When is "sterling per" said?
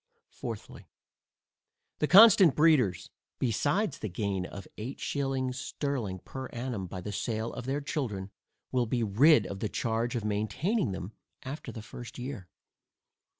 5.59-6.47